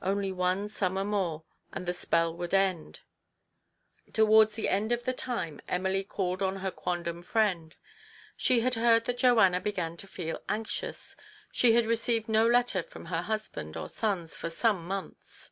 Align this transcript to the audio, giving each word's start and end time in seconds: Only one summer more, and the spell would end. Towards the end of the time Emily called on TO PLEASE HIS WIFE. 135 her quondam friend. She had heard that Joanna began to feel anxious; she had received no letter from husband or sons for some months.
Only 0.00 0.30
one 0.30 0.68
summer 0.68 1.02
more, 1.04 1.42
and 1.72 1.86
the 1.86 1.92
spell 1.92 2.32
would 2.36 2.54
end. 2.54 3.00
Towards 4.12 4.54
the 4.54 4.68
end 4.68 4.92
of 4.92 5.02
the 5.02 5.12
time 5.12 5.60
Emily 5.66 6.04
called 6.04 6.40
on 6.40 6.54
TO 6.54 6.60
PLEASE 6.60 6.68
HIS 6.68 6.76
WIFE. 6.76 6.84
135 6.86 7.32
her 7.32 7.32
quondam 7.32 7.32
friend. 7.58 7.76
She 8.36 8.60
had 8.60 8.74
heard 8.74 9.04
that 9.06 9.18
Joanna 9.18 9.60
began 9.60 9.96
to 9.96 10.06
feel 10.06 10.40
anxious; 10.48 11.16
she 11.50 11.72
had 11.72 11.84
received 11.86 12.28
no 12.28 12.46
letter 12.46 12.84
from 12.84 13.06
husband 13.06 13.76
or 13.76 13.88
sons 13.88 14.36
for 14.36 14.50
some 14.50 14.86
months. 14.86 15.50